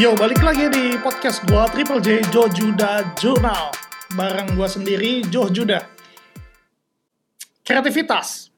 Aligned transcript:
Yo, 0.00 0.16
balik 0.16 0.40
lagi 0.40 0.72
di 0.72 0.96
podcast 0.96 1.44
gua 1.52 1.68
Triple 1.68 2.00
J 2.00 2.24
Jo 2.32 2.48
Juda 2.48 3.12
Journal 3.12 3.68
bareng 4.16 4.56
gua 4.56 4.64
sendiri 4.64 5.20
Jo 5.28 5.52
Juda. 5.52 5.84
Kreativitas. 7.60 8.48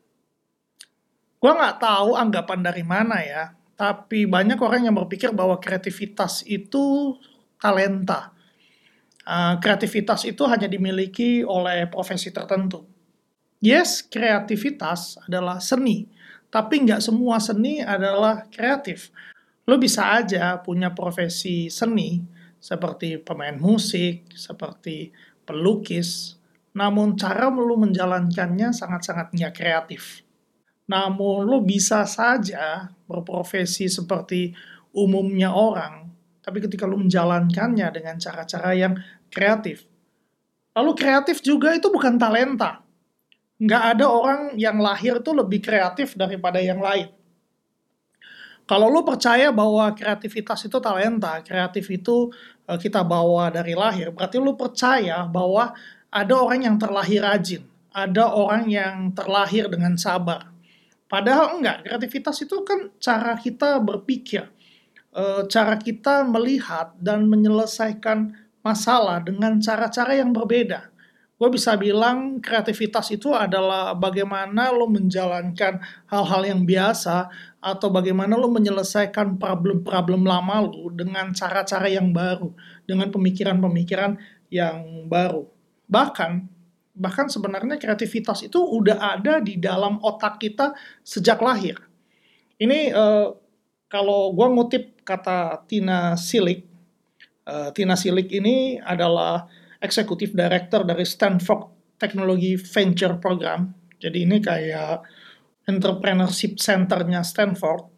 Gua 1.43 1.59
nggak 1.59 1.83
tahu 1.83 2.15
anggapan 2.15 2.62
dari 2.62 2.87
mana 2.87 3.19
ya, 3.19 3.51
tapi 3.75 4.30
banyak 4.30 4.55
orang 4.62 4.87
yang 4.87 4.95
berpikir 4.95 5.34
bahwa 5.34 5.59
kreativitas 5.59 6.47
itu 6.47 7.19
talenta. 7.59 8.30
Uh, 9.27 9.59
kreativitas 9.59 10.23
itu 10.30 10.46
hanya 10.46 10.71
dimiliki 10.71 11.43
oleh 11.43 11.91
profesi 11.91 12.30
tertentu. 12.30 12.87
Yes, 13.59 14.07
kreativitas 14.07 15.19
adalah 15.27 15.59
seni, 15.59 16.07
tapi 16.46 16.87
nggak 16.87 17.03
semua 17.03 17.43
seni 17.43 17.82
adalah 17.82 18.46
kreatif 18.55 19.10
lo 19.64 19.80
bisa 19.80 20.20
aja 20.20 20.60
punya 20.60 20.92
profesi 20.92 21.73
seni 21.73 22.20
seperti 22.60 23.20
pemain 23.20 23.56
musik, 23.56 24.32
seperti 24.32 25.12
pelukis, 25.45 26.40
namun 26.77 27.16
cara 27.16 27.52
lo 27.52 27.77
menjalankannya 27.77 28.73
sangat-sangat 28.73 29.37
nggak 29.37 29.54
kreatif. 29.56 30.24
Namun 30.88 31.48
lo 31.48 31.60
bisa 31.64 32.04
saja 32.04 32.92
berprofesi 33.09 33.88
seperti 33.88 34.52
umumnya 34.92 35.52
orang, 35.52 36.09
tapi 36.45 36.60
ketika 36.65 36.84
lo 36.84 37.01
menjalankannya 37.01 37.88
dengan 37.88 38.16
cara-cara 38.20 38.73
yang 38.76 38.96
kreatif. 39.32 39.84
Lalu 40.76 40.92
kreatif 40.96 41.40
juga 41.40 41.73
itu 41.73 41.88
bukan 41.88 42.20
talenta. 42.20 42.84
Nggak 43.60 43.82
ada 43.96 44.06
orang 44.10 44.42
yang 44.59 44.76
lahir 44.76 45.23
itu 45.23 45.30
lebih 45.30 45.62
kreatif 45.62 46.18
daripada 46.18 46.59
yang 46.60 46.82
lain 46.82 47.09
kalau 48.64 48.88
lu 48.88 49.04
percaya 49.04 49.52
bahwa 49.52 49.92
kreativitas 49.92 50.64
itu 50.64 50.80
talenta, 50.80 51.45
kreatif 51.45 51.84
itu 51.93 52.32
uh, 52.65 52.80
kita 52.80 53.04
bawa 53.04 53.52
dari 53.52 53.76
lahir, 53.76 54.09
berarti 54.09 54.40
lu 54.40 54.56
percaya 54.56 55.29
bahwa 55.29 55.76
ada 56.09 56.34
orang 56.40 56.65
yang 56.65 56.76
terlahir 56.80 57.21
rajin, 57.21 57.62
ada 57.93 58.32
orang 58.32 58.65
yang 58.73 59.12
terlahir 59.12 59.68
dengan 59.68 60.01
sabar. 60.01 60.48
Padahal 61.04 61.60
enggak, 61.60 61.84
kreativitas 61.84 62.40
itu 62.40 62.65
kan 62.65 62.88
cara 62.96 63.37
kita 63.37 63.84
berpikir, 63.84 64.48
uh, 65.12 65.44
cara 65.44 65.76
kita 65.76 66.25
melihat 66.25 66.97
dan 66.97 67.28
menyelesaikan 67.28 68.32
masalah 68.65 69.21
dengan 69.21 69.60
cara-cara 69.60 70.16
yang 70.16 70.32
berbeda 70.32 70.94
gue 71.34 71.49
bisa 71.50 71.75
bilang 71.75 72.38
kreativitas 72.38 73.10
itu 73.10 73.34
adalah 73.34 73.91
bagaimana 73.99 74.71
lo 74.71 74.87
menjalankan 74.87 75.82
hal-hal 76.06 76.43
yang 76.47 76.62
biasa 76.62 77.27
atau 77.59 77.91
bagaimana 77.91 78.38
lo 78.38 78.47
menyelesaikan 78.54 79.34
problem-problem 79.34 80.22
lama 80.22 80.62
lo 80.62 80.94
dengan 80.94 81.34
cara-cara 81.34 81.91
yang 81.91 82.15
baru, 82.15 82.55
dengan 82.87 83.10
pemikiran-pemikiran 83.10 84.15
yang 84.47 85.10
baru. 85.10 85.50
Bahkan 85.91 86.55
bahkan 86.94 87.27
sebenarnya 87.27 87.75
kreativitas 87.82 88.47
itu 88.47 88.62
udah 88.62 89.19
ada 89.19 89.43
di 89.43 89.59
dalam 89.59 89.99
otak 89.99 90.38
kita 90.38 90.78
sejak 91.03 91.43
lahir. 91.43 91.75
Ini 92.62 92.94
uh, 92.94 93.34
kalau 93.91 94.31
gue 94.31 94.47
ngutip 94.55 95.03
kata 95.03 95.66
Tina 95.66 96.15
Silik, 96.15 96.62
uh, 97.50 97.75
Tina 97.75 97.99
Silik 97.99 98.31
ini 98.31 98.78
adalah 98.78 99.50
Executive 99.84 100.32
Director 100.32 100.88
dari 100.88 101.04
Stanford 101.04 101.69
Technology 102.00 102.56
Venture 102.56 103.21
Program. 103.21 103.69
Jadi 104.00 104.25
ini 104.25 104.41
kayak 104.41 105.04
entrepreneurship 105.69 106.56
centernya 106.56 107.21
Stanford. 107.21 107.93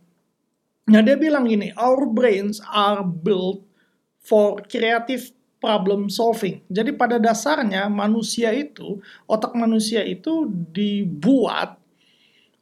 Nah 0.90 1.02
dia 1.02 1.18
bilang 1.18 1.46
gini, 1.46 1.70
our 1.78 2.06
brains 2.06 2.58
are 2.70 3.02
built 3.02 3.62
for 4.22 4.58
creative 4.66 5.30
problem 5.58 6.06
solving. 6.06 6.62
Jadi 6.70 6.94
pada 6.94 7.18
dasarnya 7.18 7.90
manusia 7.90 8.54
itu, 8.54 9.02
otak 9.26 9.54
manusia 9.58 10.02
itu 10.06 10.46
dibuat 10.70 11.78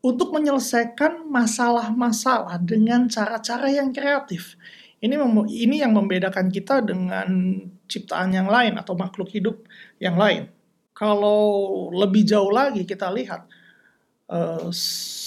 untuk 0.04 0.36
menyelesaikan 0.36 1.24
masalah-masalah 1.28 2.60
dengan 2.60 3.08
cara-cara 3.08 3.72
yang 3.72 3.92
kreatif. 3.92 4.56
Ini 5.04 5.16
ini 5.52 5.84
yang 5.84 5.92
membedakan 5.92 6.48
kita 6.48 6.80
dengan 6.80 7.28
ciptaan 7.86 8.32
yang 8.32 8.48
lain 8.48 8.76
atau 8.80 8.96
makhluk 8.96 9.30
hidup 9.30 9.62
yang 10.00 10.16
lain. 10.18 10.48
Kalau 10.94 11.90
lebih 11.90 12.22
jauh 12.22 12.50
lagi 12.54 12.86
kita 12.86 13.10
lihat 13.10 13.46
uh, 14.30 14.70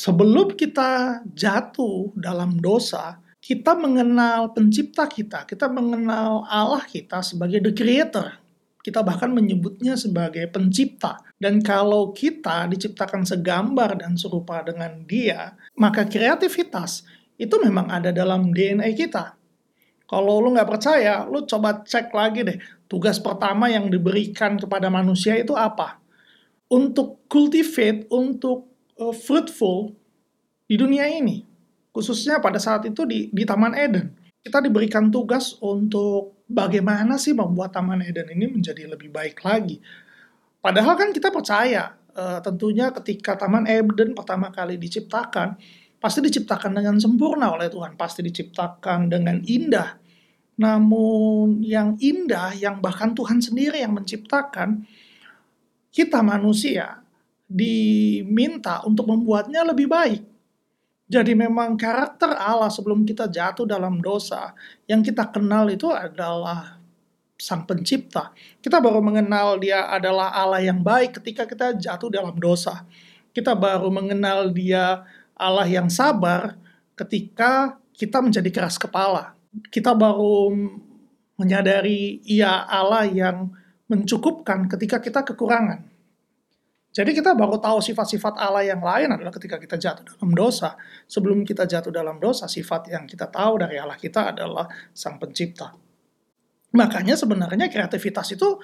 sebelum 0.03 0.56
kita 0.56 1.22
jatuh 1.28 2.16
dalam 2.16 2.57
dosa, 2.57 3.19
kita 3.47 3.78
mengenal 3.79 4.51
pencipta 4.51 5.07
kita, 5.07 5.47
kita 5.47 5.72
mengenal 5.72 6.44
Allah 6.51 6.84
kita 6.84 7.23
sebagai 7.23 7.63
the 7.63 7.72
creator. 7.72 8.35
Kita 8.84 9.03
bahkan 9.03 9.35
menyebutnya 9.35 10.00
sebagai 10.00 10.47
pencipta. 10.47 11.19
Dan 11.35 11.59
kalau 11.59 12.16
kita 12.16 12.72
diciptakan 12.72 13.28
segambar 13.28 14.00
dan 14.00 14.16
serupa 14.16 14.63
dengan 14.63 15.03
dia, 15.03 15.59
maka 15.75 16.07
kreativitas 16.07 17.03
itu 17.38 17.56
memang 17.62 17.91
ada 17.94 18.09
dalam 18.09 18.50
DNA 18.50 18.97
kita. 18.97 19.37
Kalau 20.07 20.40
lu 20.40 20.56
nggak 20.56 20.72
percaya, 20.72 21.28
lu 21.28 21.44
coba 21.44 21.84
cek 21.84 22.16
lagi 22.16 22.47
deh. 22.47 22.57
Tugas 22.88 23.19
pertama 23.19 23.68
yang 23.68 23.91
diberikan 23.91 24.56
kepada 24.56 24.88
manusia 24.88 25.35
itu 25.35 25.51
apa? 25.51 26.00
Untuk 26.72 27.28
cultivate, 27.28 28.07
untuk 28.07 28.72
uh, 28.96 29.12
fruitful 29.12 29.91
di 30.63 30.79
dunia 30.79 31.12
ini. 31.12 31.44
Khususnya 31.91 32.40
pada 32.40 32.56
saat 32.56 32.88
itu 32.88 33.03
di, 33.03 33.28
di 33.35 33.44
Taman 33.44 33.75
Eden. 33.75 34.16
Kita 34.40 34.63
diberikan 34.63 35.12
tugas 35.12 35.59
untuk 35.59 36.40
bagaimana 36.47 37.19
sih 37.19 37.35
membuat 37.35 37.75
Taman 37.75 38.00
Eden 38.00 38.31
ini 38.31 38.47
menjadi 38.47 38.88
lebih 38.88 39.12
baik 39.12 39.44
lagi. 39.44 39.84
Padahal 40.63 40.96
kan 40.96 41.12
kita 41.12 41.35
percaya, 41.35 42.00
uh, 42.16 42.40
tentunya 42.40 42.96
ketika 42.96 43.35
Taman 43.35 43.67
Eden 43.67 44.16
pertama 44.16 44.56
kali 44.56 44.79
diciptakan, 44.79 45.59
pasti 45.97 46.19
diciptakan 46.22 46.78
dengan 46.78 46.96
sempurna 47.02 47.53
oleh 47.53 47.69
Tuhan, 47.69 47.97
pasti 47.97 48.22
diciptakan 48.25 49.09
dengan 49.09 49.41
indah. 49.46 49.97
Namun 50.58 51.62
yang 51.62 51.97
indah, 52.02 52.53
yang 52.58 52.81
bahkan 52.81 53.13
Tuhan 53.13 53.41
sendiri 53.41 53.81
yang 53.81 53.94
menciptakan, 53.94 54.85
kita 55.94 56.22
manusia 56.25 57.02
diminta 57.47 58.81
untuk 58.85 59.09
membuatnya 59.09 59.66
lebih 59.66 59.88
baik. 59.90 60.22
Jadi 61.08 61.31
memang 61.40 61.80
karakter 61.80 62.35
Allah 62.35 62.68
sebelum 62.68 63.08
kita 63.08 63.31
jatuh 63.31 63.64
dalam 63.64 64.03
dosa, 64.03 64.52
yang 64.91 65.00
kita 65.00 65.31
kenal 65.31 65.64
itu 65.72 65.88
adalah 65.88 66.78
sang 67.40 67.64
pencipta. 67.64 68.35
Kita 68.59 68.84
baru 68.84 69.00
mengenal 69.00 69.56
dia 69.62 69.88
adalah 69.88 70.35
Allah 70.35 70.59
yang 70.59 70.84
baik 70.84 71.22
ketika 71.22 71.47
kita 71.47 71.78
jatuh 71.79 72.12
dalam 72.12 72.35
dosa. 72.35 72.84
Kita 73.31 73.56
baru 73.56 73.88
mengenal 73.88 74.52
dia 74.52 75.06
Allah 75.38 75.70
yang 75.70 75.88
sabar 75.88 76.58
ketika 76.98 77.78
kita 77.94 78.22
menjadi 78.22 78.50
keras 78.50 78.81
kepala. 78.81 79.38
Kita 79.70 79.94
baru 79.94 80.53
menyadari 81.38 82.22
ia 82.25 82.66
Allah 82.66 83.06
yang 83.06 83.53
mencukupkan 83.88 84.68
ketika 84.68 85.00
kita 85.00 85.24
kekurangan. 85.24 85.86
Jadi 86.97 87.14
kita 87.14 87.38
baru 87.38 87.62
tahu 87.62 87.78
sifat-sifat 87.78 88.42
Allah 88.42 88.66
yang 88.66 88.81
lain 88.81 89.14
adalah 89.14 89.30
ketika 89.30 89.62
kita 89.62 89.78
jatuh 89.78 90.18
dalam 90.18 90.34
dosa. 90.34 90.74
Sebelum 91.06 91.46
kita 91.46 91.70
jatuh 91.70 91.94
dalam 91.94 92.18
dosa, 92.18 92.50
sifat 92.50 92.90
yang 92.90 93.06
kita 93.06 93.30
tahu 93.30 93.62
dari 93.62 93.78
Allah 93.78 93.94
kita 93.94 94.34
adalah 94.34 94.66
Sang 94.97 95.22
Pencipta. 95.22 95.78
Makanya 96.74 97.14
sebenarnya 97.14 97.70
kreativitas 97.70 98.34
itu 98.34 98.58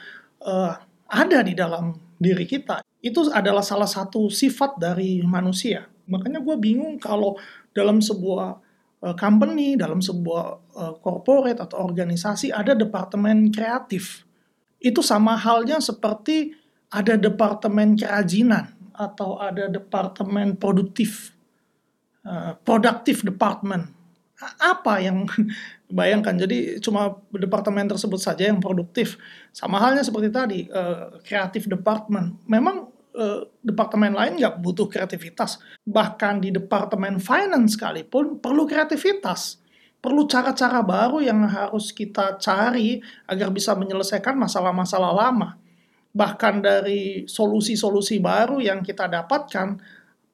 uh, 0.49 0.73
ada 1.13 1.39
di 1.45 1.53
dalam 1.53 1.93
diri 2.17 2.49
kita. 2.49 2.81
Itu 3.05 3.29
adalah 3.29 3.61
salah 3.61 3.85
satu 3.85 4.33
sifat 4.33 4.81
dari 4.81 5.21
manusia. 5.21 5.92
Makanya 6.07 6.43
gue 6.43 6.55
bingung 6.59 6.99
kalau 6.99 7.39
dalam 7.71 8.03
sebuah 8.03 8.59
uh, 9.03 9.15
company, 9.19 9.75
dalam 9.75 9.99
sebuah 9.99 10.45
uh, 10.75 10.93
corporate 11.03 11.59
atau 11.59 11.83
organisasi 11.83 12.55
ada 12.55 12.71
departemen 12.71 13.51
kreatif. 13.51 14.23
Itu 14.79 15.03
sama 15.03 15.35
halnya 15.35 15.79
seperti 15.83 16.55
ada 16.91 17.19
departemen 17.19 17.97
kerajinan 17.97 18.71
atau 18.93 19.41
ada 19.41 19.67
departemen 19.67 20.55
produktif, 20.55 21.33
uh, 22.23 22.55
produktif 22.61 23.25
department. 23.25 23.89
Apa 24.59 25.01
yang 25.01 25.25
bayangkan? 25.97 26.37
Jadi 26.37 26.77
cuma 26.83 27.17
departemen 27.33 27.89
tersebut 27.89 28.21
saja 28.21 28.45
yang 28.45 28.61
produktif. 28.61 29.17
Sama 29.49 29.81
halnya 29.81 30.05
seperti 30.05 30.29
tadi, 30.29 30.59
uh, 30.69 31.17
department. 31.65 32.37
Memang 32.45 32.92
uh, 33.15 33.45
departemen 33.61 34.13
lain 34.13 34.37
nggak 34.41 34.59
butuh 34.59 34.89
kreativitas. 34.89 35.61
Bahkan 35.85 36.43
di 36.43 36.49
departemen 36.53 37.17
finance 37.21 37.77
sekalipun 37.77 38.41
perlu 38.41 38.65
kreativitas. 38.65 39.61
Perlu 40.03 40.27
cara-cara 40.27 40.83
baru 40.83 41.23
yang 41.23 41.47
harus 41.47 41.95
kita 41.95 42.35
cari 42.35 42.99
agar 43.23 43.47
bisa 43.55 43.71
menyelesaikan 43.71 44.35
masalah-masalah 44.35 45.15
lama. 45.15 45.55
Bahkan 46.11 46.59
dari 46.59 47.23
solusi-solusi 47.23 48.19
baru 48.19 48.59
yang 48.59 48.83
kita 48.83 49.07
dapatkan, 49.07 49.79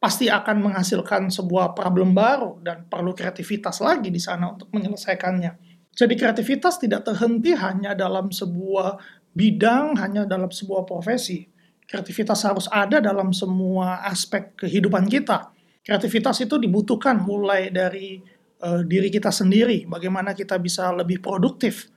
pasti 0.02 0.26
akan 0.32 0.58
menghasilkan 0.64 1.30
sebuah 1.30 1.78
problem 1.78 2.18
baru 2.18 2.58
dan 2.66 2.88
perlu 2.90 3.14
kreativitas 3.14 3.84
lagi 3.84 4.10
di 4.10 4.18
sana 4.18 4.56
untuk 4.58 4.74
menyelesaikannya. 4.74 5.52
Jadi 5.94 6.14
kreativitas 6.16 6.80
tidak 6.80 7.04
terhenti 7.06 7.52
hanya 7.54 7.92
dalam 7.92 8.32
sebuah 8.32 8.98
bidang, 9.36 10.00
hanya 10.00 10.24
dalam 10.24 10.48
sebuah 10.48 10.88
profesi. 10.88 11.59
Kreativitas 11.90 12.46
harus 12.46 12.70
ada 12.70 13.02
dalam 13.02 13.34
semua 13.34 14.06
aspek 14.06 14.54
kehidupan 14.54 15.10
kita. 15.10 15.50
Kreativitas 15.82 16.38
itu 16.46 16.62
dibutuhkan 16.62 17.18
mulai 17.18 17.74
dari 17.74 18.22
uh, 18.62 18.86
diri 18.86 19.10
kita 19.10 19.34
sendiri, 19.34 19.90
bagaimana 19.90 20.38
kita 20.38 20.62
bisa 20.62 20.94
lebih 20.94 21.18
produktif. 21.18 21.90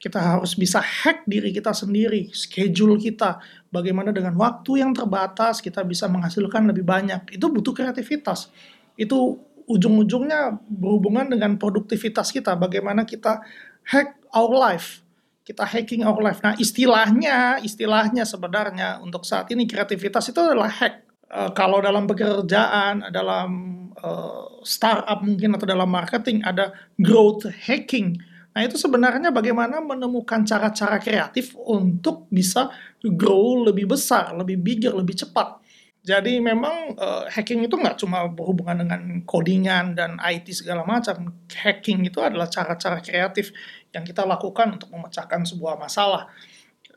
Kita 0.00 0.18
harus 0.18 0.58
bisa 0.58 0.82
hack 0.82 1.28
diri 1.30 1.54
kita 1.54 1.70
sendiri, 1.70 2.32
schedule 2.34 2.98
kita, 2.98 3.38
bagaimana 3.70 4.10
dengan 4.10 4.34
waktu 4.34 4.82
yang 4.82 4.90
terbatas 4.90 5.62
kita 5.62 5.86
bisa 5.86 6.10
menghasilkan 6.10 6.66
lebih 6.66 6.82
banyak. 6.82 7.30
Itu 7.36 7.52
butuh 7.54 7.70
kreativitas. 7.70 8.50
Itu 8.98 9.38
ujung-ujungnya 9.70 10.58
berhubungan 10.66 11.30
dengan 11.30 11.54
produktivitas 11.54 12.34
kita, 12.34 12.58
bagaimana 12.58 13.06
kita 13.06 13.44
hack 13.86 14.18
our 14.34 14.50
life. 14.50 15.06
Kita 15.50 15.66
hacking 15.66 16.06
our 16.06 16.22
life. 16.22 16.38
Nah, 16.46 16.54
istilahnya, 16.54 17.58
istilahnya 17.58 18.22
sebenarnya 18.22 19.02
untuk 19.02 19.26
saat 19.26 19.50
ini 19.50 19.66
kreativitas 19.66 20.30
itu 20.30 20.38
adalah 20.38 20.70
hack 20.70 21.26
uh, 21.26 21.50
kalau 21.50 21.82
dalam 21.82 22.06
pekerjaan, 22.06 23.10
dalam 23.10 23.50
uh, 23.98 24.62
startup 24.62 25.18
mungkin 25.26 25.58
atau 25.58 25.66
dalam 25.66 25.90
marketing 25.90 26.46
ada 26.46 26.70
growth 27.02 27.50
hacking. 27.66 28.14
Nah, 28.54 28.62
itu 28.62 28.78
sebenarnya 28.78 29.34
bagaimana 29.34 29.82
menemukan 29.82 30.46
cara-cara 30.46 31.02
kreatif 31.02 31.58
untuk 31.58 32.30
bisa 32.30 32.70
grow 33.02 33.66
lebih 33.66 33.90
besar, 33.90 34.30
lebih 34.38 34.54
bigger, 34.54 34.94
lebih 34.94 35.18
cepat. 35.18 35.58
Jadi 36.00 36.40
memang 36.40 36.96
uh, 36.96 37.28
hacking 37.28 37.60
itu 37.68 37.76
nggak 37.76 38.00
cuma 38.00 38.24
berhubungan 38.24 38.86
dengan 38.86 39.20
codingan 39.28 39.92
dan 39.92 40.16
IT 40.16 40.48
segala 40.56 40.80
macam. 40.88 41.44
Hacking 41.52 42.08
itu 42.08 42.24
adalah 42.24 42.48
cara-cara 42.48 43.04
kreatif 43.04 43.52
yang 43.90 44.06
kita 44.06 44.22
lakukan 44.22 44.78
untuk 44.78 44.90
memecahkan 44.90 45.42
sebuah 45.46 45.78
masalah. 45.78 46.30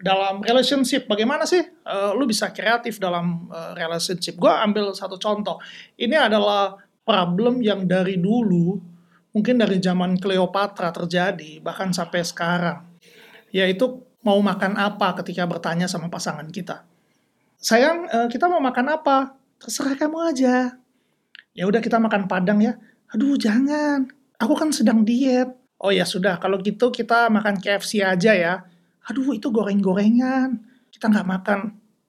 Dalam 0.03 0.43
relationship 0.43 1.07
bagaimana 1.07 1.47
sih 1.47 1.63
uh, 1.63 2.11
lu 2.17 2.27
bisa 2.27 2.51
kreatif 2.51 2.99
dalam 2.99 3.47
uh, 3.47 3.71
relationship? 3.77 4.35
Gue 4.35 4.51
ambil 4.51 4.91
satu 4.91 5.15
contoh. 5.15 5.61
Ini 5.95 6.27
adalah 6.27 6.75
problem 7.05 7.63
yang 7.63 7.87
dari 7.87 8.19
dulu 8.19 8.79
mungkin 9.33 9.57
dari 9.57 9.81
zaman 9.81 10.19
Cleopatra 10.19 10.91
terjadi 10.91 11.63
bahkan 11.63 11.95
sampai 11.95 12.21
sekarang. 12.25 12.83
Yaitu 13.53 14.01
mau 14.25 14.37
makan 14.43 14.75
apa 14.75 15.15
ketika 15.23 15.45
bertanya 15.47 15.87
sama 15.87 16.09
pasangan 16.11 16.45
kita. 16.49 16.83
Sayang 17.63 18.09
uh, 18.11 18.27
kita 18.27 18.51
mau 18.51 18.59
makan 18.59 18.91
apa? 18.91 19.39
Terserah 19.61 19.95
kamu 19.95 20.17
aja. 20.35 20.75
Ya 21.55 21.63
udah 21.63 21.79
kita 21.79 22.01
makan 22.01 22.27
padang 22.27 22.59
ya. 22.59 22.75
Aduh 23.15 23.39
jangan. 23.39 24.09
Aku 24.41 24.57
kan 24.57 24.73
sedang 24.75 25.07
diet 25.07 25.62
oh 25.83 25.91
ya 25.91 26.07
sudah 26.07 26.39
kalau 26.39 26.57
gitu 26.63 26.87
kita 26.89 27.27
makan 27.27 27.59
KFC 27.59 27.99
aja 27.99 28.31
ya 28.31 28.63
aduh 29.03 29.35
itu 29.35 29.51
goreng-gorengan, 29.51 30.63
kita 30.87 31.11
nggak 31.11 31.27
makan 31.27 31.59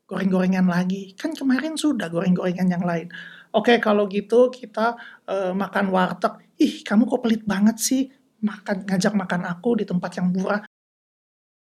goreng-gorengan 0.06 0.66
lagi. 0.70 1.14
Kan 1.18 1.34
kemarin 1.34 1.74
sudah 1.74 2.06
goreng-gorengan 2.06 2.68
yang 2.70 2.84
lain. 2.86 3.10
Oke, 3.54 3.78
kalau 3.78 4.06
gitu 4.10 4.50
kita 4.50 4.98
uh, 5.26 5.52
makan 5.54 5.90
warteg. 5.90 6.38
Ih, 6.58 6.86
kamu 6.86 7.06
kok 7.06 7.22
pelit 7.22 7.42
banget 7.42 7.76
sih 7.82 8.02
makan 8.44 8.84
ngajak 8.86 9.14
makan 9.16 9.42
aku 9.48 9.82
di 9.82 9.84
tempat 9.86 10.10
yang 10.18 10.30
murah. 10.30 10.62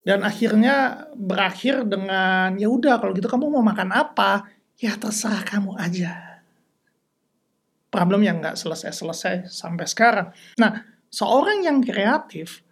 Dan 0.05 0.23
akhirnya 0.23 1.09
berakhir 1.17 1.83
dengan 1.83 2.55
ya 2.55 2.69
udah 2.71 3.01
kalau 3.01 3.11
gitu 3.17 3.27
kamu 3.27 3.49
mau 3.49 3.65
makan 3.65 3.89
apa? 3.93 4.45
Ya 4.77 4.93
terserah 4.93 5.41
kamu 5.41 5.73
aja. 5.81 6.41
Problem 7.89 8.21
yang 8.21 8.37
nggak 8.37 8.59
selesai-selesai 8.59 9.49
sampai 9.49 9.85
sekarang. 9.89 10.27
Nah, 10.61 10.96
seorang 11.11 11.63
yang 11.63 11.79
kreatif, 11.83 12.63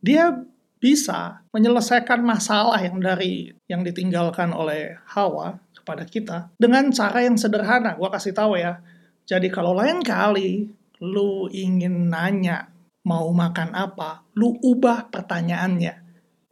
dia 0.00 0.44
bisa 0.82 1.40
menyelesaikan 1.56 2.20
masalah 2.20 2.76
yang 2.76 3.00
dari 3.00 3.56
yang 3.64 3.80
ditinggalkan 3.80 4.52
oleh 4.52 5.00
Hawa 5.08 5.56
kepada 5.72 6.04
kita 6.04 6.52
dengan 6.60 6.92
cara 6.92 7.24
yang 7.24 7.40
sederhana. 7.40 7.96
Gua 7.96 8.12
kasih 8.12 8.36
tahu 8.36 8.60
ya. 8.60 8.84
Jadi 9.24 9.48
kalau 9.48 9.72
lain 9.72 10.04
kali 10.04 10.68
lu 11.00 11.48
ingin 11.48 12.12
nanya 12.12 12.68
mau 13.04 13.28
makan 13.32 13.72
apa, 13.72 14.24
lu 14.36 14.56
ubah 14.60 15.08
pertanyaannya. 15.08 15.94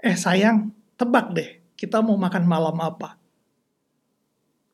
Eh 0.01 0.17
sayang, 0.17 0.73
tebak 0.97 1.33
deh, 1.33 1.51
kita 1.77 2.01
mau 2.05 2.17
makan 2.17 2.45
malam 2.45 2.77
apa? 2.81 3.17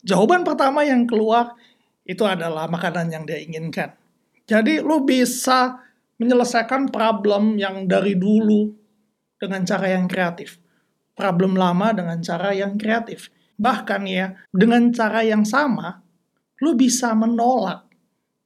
Jawaban 0.02 0.46
pertama 0.46 0.87
yang 0.87 1.06
keluar 1.06 1.58
itu 2.06 2.22
adalah 2.22 2.70
makanan 2.70 3.10
yang 3.10 3.26
dia 3.26 3.38
inginkan. 3.43 3.94
Jadi 4.49 4.81
lu 4.81 5.05
bisa 5.05 5.88
menyelesaikan 6.19 6.91
problem 6.91 7.59
yang 7.59 7.87
dari 7.87 8.15
dulu 8.19 8.70
dengan 9.38 9.62
cara 9.67 9.94
yang 9.94 10.06
kreatif. 10.11 10.59
Problem 11.15 11.59
lama 11.59 11.94
dengan 11.94 12.19
cara 12.23 12.55
yang 12.55 12.79
kreatif. 12.79 13.31
Bahkan 13.59 14.03
ya, 14.06 14.38
dengan 14.55 14.91
cara 14.94 15.26
yang 15.26 15.43
sama, 15.43 15.99
lu 16.62 16.79
bisa 16.79 17.11
menolak 17.15 17.88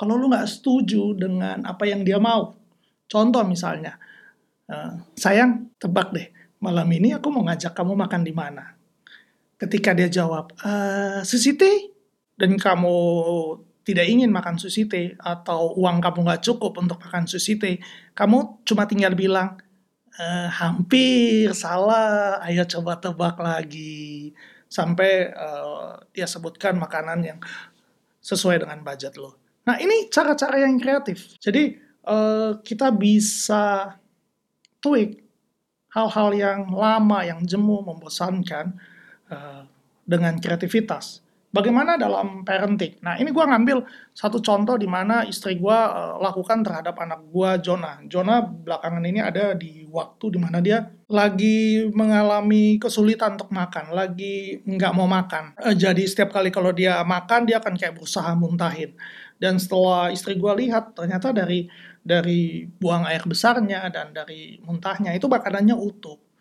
kalau 0.02 0.18
lu 0.18 0.26
nggak 0.26 0.50
setuju 0.50 1.14
dengan 1.14 1.62
apa 1.62 1.86
yang 1.86 2.02
dia 2.02 2.18
mau. 2.18 2.58
Contoh 3.06 3.46
misalnya, 3.46 3.94
uh, 4.66 4.98
sayang, 5.14 5.70
tebak 5.78 6.10
deh, 6.10 6.26
malam 6.58 6.90
ini 6.90 7.14
aku 7.14 7.30
mau 7.30 7.46
ngajak 7.46 7.70
kamu 7.70 7.94
makan 7.94 8.26
di 8.26 8.34
mana. 8.34 8.74
Ketika 9.54 9.94
dia 9.94 10.10
jawab, 10.10 10.58
uh, 10.66 11.22
susite, 11.22 11.94
dan 12.34 12.58
kamu 12.58 12.98
tidak 13.82 14.06
ingin 14.06 14.30
makan 14.30 14.58
susite 14.58 15.18
atau 15.18 15.74
uang 15.74 15.98
kamu 15.98 16.26
nggak 16.26 16.42
cukup 16.46 16.78
untuk 16.78 17.02
makan 17.02 17.26
susite, 17.26 17.82
kamu 18.14 18.62
cuma 18.62 18.86
tinggal 18.86 19.14
bilang, 19.18 19.58
uh, 20.18 20.48
hampir 20.48 21.50
salah, 21.52 22.38
ayo 22.46 22.62
coba 22.66 23.02
tebak 23.02 23.36
lagi. 23.42 24.30
Sampai 24.72 25.28
uh, 25.34 26.00
dia 26.16 26.24
sebutkan 26.24 26.80
makanan 26.80 27.20
yang 27.20 27.38
sesuai 28.22 28.64
dengan 28.64 28.80
budget 28.80 29.18
lo. 29.20 29.36
Nah 29.68 29.76
ini 29.82 30.08
cara-cara 30.08 30.62
yang 30.62 30.78
kreatif. 30.80 31.36
Jadi 31.42 31.76
uh, 32.06 32.56
kita 32.62 32.88
bisa 32.94 33.98
tweak 34.80 35.22
hal-hal 35.92 36.28
yang 36.32 36.60
lama, 36.72 37.20
yang 37.20 37.44
jemu, 37.44 37.84
membosankan 37.84 38.72
uh, 39.28 39.62
dengan 40.08 40.40
kreativitas. 40.40 41.20
Bagaimana 41.52 42.00
dalam 42.00 42.48
parenting? 42.48 42.96
Nah, 43.04 43.20
ini 43.20 43.28
gue 43.28 43.44
ngambil 43.44 43.84
satu 44.16 44.40
contoh 44.40 44.80
di 44.80 44.88
mana 44.88 45.20
istri 45.28 45.60
gue 45.60 45.68
uh, 45.68 46.16
lakukan 46.16 46.64
terhadap 46.64 46.96
anak 46.96 47.28
gue, 47.28 47.50
Jonah. 47.60 48.00
Jonah 48.08 48.40
belakangan 48.40 49.04
ini 49.04 49.20
ada 49.20 49.52
di 49.52 49.84
waktu 49.84 50.32
di 50.32 50.38
mana 50.40 50.64
dia 50.64 50.88
lagi 51.12 51.84
mengalami 51.92 52.80
kesulitan 52.80 53.36
untuk 53.36 53.52
makan, 53.52 53.92
lagi 53.92 54.64
nggak 54.64 54.96
mau 54.96 55.04
makan. 55.04 55.52
Uh, 55.60 55.76
jadi 55.76 56.00
setiap 56.08 56.32
kali 56.32 56.48
kalau 56.48 56.72
dia 56.72 57.04
makan, 57.04 57.44
dia 57.44 57.60
akan 57.60 57.76
kayak 57.76 58.00
berusaha 58.00 58.32
muntahin. 58.32 58.96
Dan 59.36 59.60
setelah 59.60 60.08
istri 60.08 60.40
gue 60.40 60.52
lihat, 60.56 60.96
ternyata 60.96 61.36
dari 61.36 61.68
dari 62.00 62.64
buang 62.64 63.04
air 63.04 63.28
besarnya 63.28 63.92
dan 63.92 64.16
dari 64.16 64.56
muntahnya 64.64 65.12
itu 65.12 65.28
makanannya 65.28 65.76
utuh. 65.76 66.31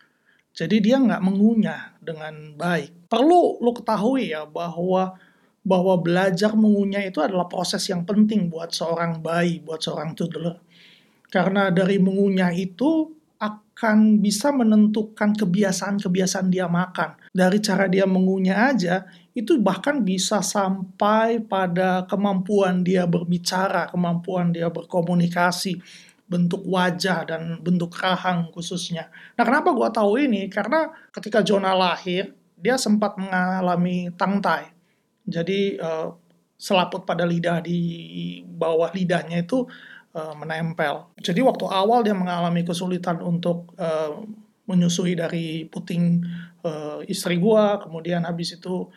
Jadi 0.52 0.84
dia 0.84 1.00
nggak 1.00 1.24
mengunyah 1.24 1.96
dengan 1.96 2.52
baik. 2.56 3.08
Perlu 3.08 3.60
lo 3.64 3.70
ketahui 3.72 4.36
ya 4.36 4.44
bahwa 4.44 5.16
bahwa 5.62 5.94
belajar 6.02 6.52
mengunyah 6.58 7.06
itu 7.06 7.22
adalah 7.22 7.46
proses 7.46 7.86
yang 7.88 8.02
penting 8.02 8.50
buat 8.50 8.74
seorang 8.74 9.22
bayi, 9.22 9.62
buat 9.62 9.80
seorang 9.80 10.12
toddler. 10.12 10.58
Karena 11.32 11.72
dari 11.72 11.96
mengunyah 11.96 12.52
itu 12.52 13.08
akan 13.40 14.22
bisa 14.22 14.52
menentukan 14.54 15.34
kebiasaan-kebiasaan 15.34 16.52
dia 16.52 16.68
makan. 16.68 17.18
Dari 17.32 17.58
cara 17.58 17.88
dia 17.88 18.04
mengunyah 18.04 18.70
aja, 18.70 19.02
itu 19.32 19.56
bahkan 19.58 20.04
bisa 20.04 20.44
sampai 20.44 21.40
pada 21.40 22.04
kemampuan 22.04 22.84
dia 22.84 23.08
berbicara, 23.08 23.88
kemampuan 23.88 24.52
dia 24.52 24.68
berkomunikasi, 24.68 25.80
bentuk 26.32 26.64
wajah 26.64 27.28
dan 27.28 27.60
bentuk 27.60 27.92
rahang 28.00 28.48
khususnya. 28.56 29.12
Nah 29.36 29.44
kenapa 29.44 29.76
gue 29.76 29.88
tahu 29.92 30.16
ini? 30.16 30.48
Karena 30.48 30.88
ketika 31.12 31.44
Jonah 31.44 31.76
lahir, 31.76 32.32
dia 32.56 32.80
sempat 32.80 33.20
mengalami 33.20 34.08
tangtai. 34.16 34.72
Jadi 35.28 35.76
uh, 35.76 36.16
selaput 36.56 37.04
pada 37.04 37.28
lidah 37.28 37.60
di 37.60 38.40
bawah 38.48 38.88
lidahnya 38.96 39.44
itu 39.44 39.68
uh, 40.16 40.32
menempel. 40.32 41.12
Jadi 41.20 41.44
waktu 41.44 41.68
awal 41.68 42.00
dia 42.00 42.16
mengalami 42.16 42.64
kesulitan 42.64 43.20
untuk 43.20 43.76
uh, 43.76 44.24
menyusui 44.64 45.12
dari 45.12 45.68
puting 45.68 46.24
uh, 46.64 47.04
istri 47.04 47.36
gue, 47.36 47.64
kemudian 47.84 48.24
habis 48.24 48.56
itu 48.56 48.88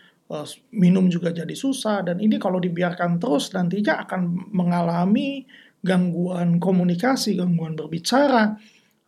minum 0.74 1.06
juga 1.06 1.30
jadi 1.30 1.54
susah 1.54 2.01
dan 2.01 2.18
ini 2.18 2.42
kalau 2.42 2.58
dibiarkan 2.58 3.22
terus 3.22 3.54
nantinya 3.54 4.01
akan 4.10 4.50
mengalami 4.50 5.46
gangguan 5.86 6.58
komunikasi, 6.58 7.38
gangguan 7.38 7.77
berbicara, 7.77 8.58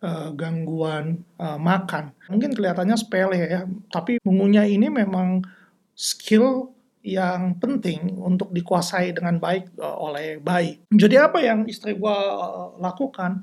uh, 0.05 0.29
gangguan 0.37 1.25
uh, 1.41 1.57
makan. 1.57 2.13
Mungkin 2.29 2.53
kelihatannya 2.53 2.93
sepele 2.93 3.39
ya, 3.41 3.61
tapi 3.89 4.21
mengunyah 4.21 4.69
ini 4.69 4.85
memang 4.93 5.41
skill 5.97 6.69
yang 7.01 7.57
penting 7.57 8.13
untuk 8.21 8.53
dikuasai 8.53 9.17
dengan 9.17 9.41
baik 9.41 9.73
uh, 9.81 9.97
oleh 9.97 10.37
bayi. 10.37 10.77
Jadi 10.93 11.15
apa 11.17 11.41
yang 11.41 11.65
istri 11.65 11.97
gua 11.97 12.13
lakukan 12.77 13.41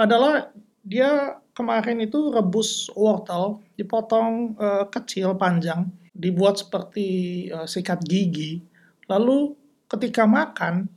adalah 0.00 0.48
dia 0.80 1.36
kemarin 1.52 2.00
itu 2.00 2.32
rebus 2.32 2.88
wortel, 2.96 3.60
dipotong 3.76 4.56
kecil 4.88 5.36
panjang, 5.36 5.84
dibuat 6.16 6.56
seperti 6.56 7.44
sikat 7.68 8.00
gigi. 8.08 8.64
Lalu 9.04 9.52
ketika 9.84 10.24
makan, 10.24 10.88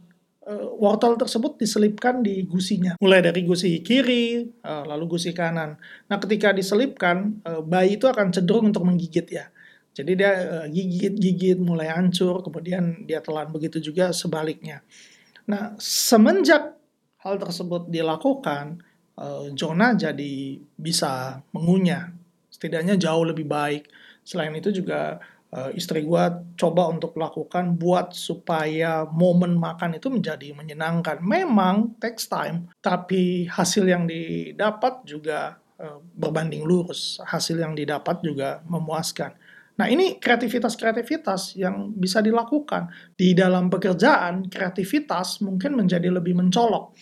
uh, 0.48 0.76
wortel 0.80 1.16
tersebut 1.16 1.60
diselipkan 1.60 2.24
di 2.24 2.44
gusinya. 2.44 3.00
Mulai 3.00 3.20
dari 3.26 3.44
gusi 3.44 3.80
kiri, 3.84 4.44
uh, 4.64 4.84
lalu 4.88 5.18
gusi 5.18 5.32
kanan. 5.32 5.76
Nah 6.08 6.18
ketika 6.20 6.52
diselipkan, 6.52 7.44
uh, 7.44 7.62
bayi 7.64 7.96
itu 7.96 8.08
akan 8.08 8.32
cenderung 8.32 8.72
untuk 8.72 8.84
menggigit 8.86 9.28
ya. 9.28 9.48
Jadi 9.94 10.18
dia 10.18 10.32
gigit-gigit, 10.74 11.62
mulai 11.62 11.94
hancur, 11.94 12.42
kemudian 12.42 13.06
dia 13.06 13.22
telan. 13.22 13.54
Begitu 13.54 13.78
juga 13.78 14.10
sebaliknya. 14.10 14.82
Nah 15.46 15.78
semenjak 15.78 16.74
hal 17.22 17.38
tersebut 17.38 17.94
dilakukan, 17.94 18.82
Jonah 19.54 19.94
jadi 19.94 20.58
bisa 20.74 21.46
mengunyah. 21.54 22.10
Setidaknya 22.50 22.98
jauh 22.98 23.22
lebih 23.22 23.46
baik. 23.46 23.86
Selain 24.26 24.50
itu 24.58 24.74
juga 24.74 25.22
uh, 25.54 25.70
istri 25.78 26.02
gue 26.04 26.24
coba 26.58 26.90
untuk 26.90 27.14
lakukan 27.14 27.78
buat 27.78 28.12
supaya 28.18 29.06
momen 29.06 29.56
makan 29.56 30.02
itu 30.02 30.10
menjadi 30.10 30.52
menyenangkan. 30.58 31.22
Memang 31.22 31.96
takes 32.02 32.26
time, 32.26 32.74
tapi 32.82 33.46
hasil 33.46 33.86
yang 33.86 34.10
didapat 34.10 35.06
juga 35.06 35.62
uh, 35.78 36.02
berbanding 36.18 36.66
lurus. 36.66 37.22
Hasil 37.22 37.62
yang 37.62 37.78
didapat 37.78 38.26
juga 38.26 38.66
memuaskan. 38.66 39.38
Nah, 39.74 39.90
ini 39.90 40.22
kreativitas-kreativitas 40.22 41.58
yang 41.58 41.90
bisa 41.98 42.22
dilakukan. 42.22 42.94
Di 43.18 43.34
dalam 43.34 43.74
pekerjaan, 43.74 44.46
kreativitas 44.46 45.42
mungkin 45.42 45.74
menjadi 45.74 46.14
lebih 46.14 46.38
mencolok 46.38 46.94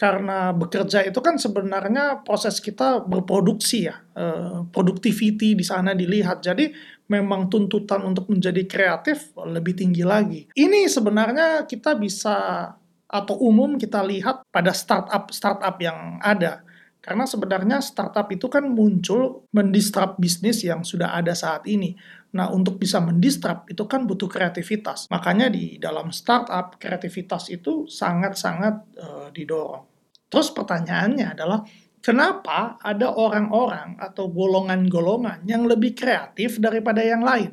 karena 0.00 0.56
bekerja 0.56 1.04
itu 1.04 1.20
kan 1.20 1.36
sebenarnya 1.36 2.24
proses 2.24 2.56
kita 2.56 3.04
berproduksi 3.04 3.84
ya, 3.84 4.00
uh, 4.16 4.64
productivity 4.72 5.52
di 5.52 5.60
sana 5.60 5.92
dilihat. 5.92 6.40
Jadi 6.40 6.72
memang 7.10 7.50
tuntutan 7.50 8.06
untuk 8.06 8.30
menjadi 8.30 8.62
kreatif 8.70 9.34
lebih 9.34 9.74
tinggi 9.74 10.06
lagi. 10.06 10.46
Ini 10.54 10.86
sebenarnya 10.86 11.66
kita 11.66 11.98
bisa 11.98 12.70
atau 13.10 13.34
umum 13.42 13.74
kita 13.74 14.06
lihat 14.06 14.46
pada 14.54 14.70
startup 14.70 15.34
startup 15.34 15.74
yang 15.82 16.22
ada. 16.22 16.62
Karena 17.00 17.24
sebenarnya 17.24 17.80
startup 17.80 18.28
itu 18.28 18.46
kan 18.46 18.68
muncul 18.70 19.48
mendisrupt 19.56 20.20
bisnis 20.20 20.62
yang 20.62 20.84
sudah 20.84 21.16
ada 21.16 21.32
saat 21.32 21.64
ini. 21.64 21.96
Nah, 22.36 22.52
untuk 22.52 22.76
bisa 22.76 23.00
mendisrupt 23.00 23.72
itu 23.72 23.88
kan 23.88 24.04
butuh 24.04 24.28
kreativitas. 24.28 25.08
Makanya 25.08 25.48
di 25.48 25.80
dalam 25.80 26.12
startup 26.12 26.76
kreativitas 26.76 27.48
itu 27.48 27.88
sangat-sangat 27.88 28.74
uh, 29.00 29.28
didorong. 29.32 29.88
Terus 30.30 30.52
pertanyaannya 30.54 31.26
adalah 31.34 31.64
kenapa 32.00 32.80
ada 32.80 33.12
orang-orang 33.12 33.96
atau 34.00 34.28
golongan-golongan 34.28 35.44
yang 35.46 35.64
lebih 35.64 35.96
kreatif 35.96 36.60
daripada 36.60 37.00
yang 37.04 37.24
lain? 37.24 37.52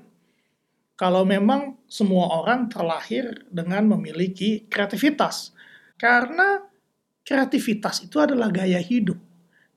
Kalau 0.98 1.22
memang 1.24 1.78
semua 1.86 2.42
orang 2.42 2.66
terlahir 2.68 3.46
dengan 3.54 3.86
memiliki 3.86 4.66
kreativitas. 4.66 5.54
Karena 5.94 6.58
kreativitas 7.22 8.02
itu 8.02 8.18
adalah 8.18 8.50
gaya 8.50 8.82
hidup. 8.82 9.18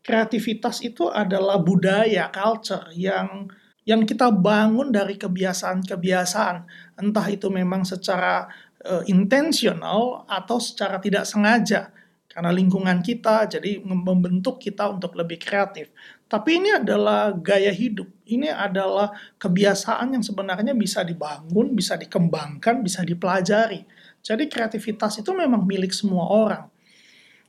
Kreativitas 0.01 0.81
itu 0.81 1.13
adalah 1.13 1.61
budaya, 1.61 2.33
culture 2.33 2.89
yang 2.97 3.53
yang 3.85 4.05
kita 4.05 4.29
bangun 4.33 4.93
dari 4.93 5.17
kebiasaan-kebiasaan, 5.17 6.57
entah 7.01 7.27
itu 7.29 7.49
memang 7.49 7.83
secara 7.83 8.47
uh, 8.87 9.03
intentional 9.09 10.25
atau 10.29 10.61
secara 10.61 11.01
tidak 11.01 11.25
sengaja 11.27 11.93
karena 12.31 12.55
lingkungan 12.55 13.03
kita 13.03 13.51
jadi 13.51 13.83
membentuk 13.83 14.63
kita 14.63 14.87
untuk 14.87 15.19
lebih 15.19 15.43
kreatif. 15.43 15.91
Tapi 16.31 16.63
ini 16.63 16.71
adalah 16.79 17.35
gaya 17.35 17.75
hidup. 17.75 18.07
Ini 18.23 18.55
adalah 18.55 19.11
kebiasaan 19.35 20.15
yang 20.15 20.23
sebenarnya 20.23 20.71
bisa 20.79 21.03
dibangun, 21.03 21.75
bisa 21.75 21.99
dikembangkan, 21.99 22.87
bisa 22.87 23.03
dipelajari. 23.03 23.83
Jadi 24.23 24.47
kreativitas 24.47 25.19
itu 25.19 25.35
memang 25.35 25.67
milik 25.67 25.91
semua 25.91 26.31
orang. 26.31 26.65